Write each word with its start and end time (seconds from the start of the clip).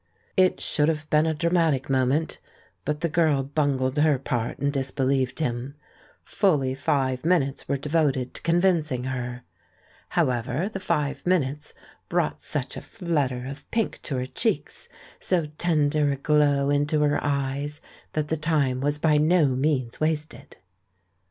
It 0.35 0.59
should 0.59 0.89
have 0.89 1.07
been 1.11 1.27
a 1.27 1.33
dramatic 1.35 1.87
moment, 1.87 2.39
but 2.85 3.01
the 3.01 3.07
girl 3.07 3.43
bungled 3.43 3.99
her 3.99 4.17
part 4.17 4.57
and 4.57 4.73
disbelieved 4.73 5.37
him. 5.37 5.75
Fully 6.23 6.73
five 6.73 7.23
minutes 7.23 7.69
were 7.69 7.77
devoted 7.77 8.33
to 8.33 8.41
convincing 8.41 9.03
her. 9.03 9.43
However, 10.09 10.67
the 10.73 10.79
five 10.79 11.23
minutes 11.23 11.75
brought 12.09 12.41
such 12.41 12.75
a 12.75 12.81
flutter 12.81 13.45
of 13.45 13.69
pink 13.69 14.01
to 14.01 14.15
her 14.17 14.25
cheeks, 14.25 14.89
so 15.19 15.45
tender 15.59 16.11
a 16.11 16.15
glow 16.15 16.71
into 16.71 17.01
her 17.01 17.19
eyes, 17.23 17.79
that 18.13 18.29
the 18.29 18.37
time 18.37 18.81
was 18.81 18.97
by 18.97 19.17
no 19.17 19.45
means 19.49 19.99
wasted. 19.99 20.57